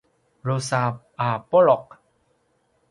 drusa 0.43 0.81
a 1.27 1.29
puluq 1.49 1.85